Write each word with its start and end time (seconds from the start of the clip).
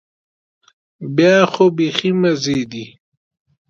بیا 1.15 1.35
خو 1.51 1.65
بيخي 1.75 2.11
مزې 2.21 2.59
دي. 2.71 2.85